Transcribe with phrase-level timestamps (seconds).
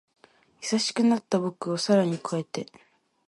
[0.63, 2.65] 優しくなった僕を更に越えて